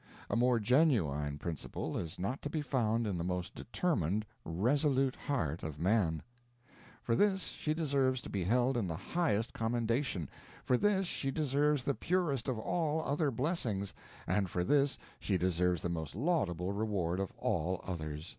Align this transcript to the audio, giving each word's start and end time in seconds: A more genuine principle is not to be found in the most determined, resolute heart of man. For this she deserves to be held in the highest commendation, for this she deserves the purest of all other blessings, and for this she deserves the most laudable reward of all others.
A 0.31 0.35
more 0.35 0.59
genuine 0.59 1.37
principle 1.37 1.95
is 1.95 2.17
not 2.17 2.41
to 2.41 2.49
be 2.49 2.63
found 2.63 3.05
in 3.05 3.19
the 3.19 3.23
most 3.23 3.53
determined, 3.53 4.25
resolute 4.43 5.15
heart 5.15 5.61
of 5.61 5.79
man. 5.79 6.23
For 7.03 7.15
this 7.15 7.43
she 7.49 7.75
deserves 7.75 8.19
to 8.23 8.29
be 8.31 8.43
held 8.43 8.77
in 8.77 8.87
the 8.87 8.95
highest 8.95 9.53
commendation, 9.53 10.27
for 10.65 10.75
this 10.75 11.05
she 11.05 11.29
deserves 11.29 11.83
the 11.83 11.93
purest 11.93 12.47
of 12.47 12.57
all 12.57 13.03
other 13.03 13.29
blessings, 13.29 13.93
and 14.25 14.49
for 14.49 14.63
this 14.63 14.97
she 15.19 15.37
deserves 15.37 15.83
the 15.83 15.87
most 15.89 16.15
laudable 16.15 16.71
reward 16.71 17.19
of 17.19 17.31
all 17.37 17.79
others. 17.85 18.27